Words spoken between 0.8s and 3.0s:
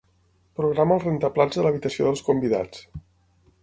el rentaplats de l'habitació dels convidats.